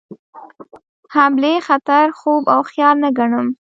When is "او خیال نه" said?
2.53-3.09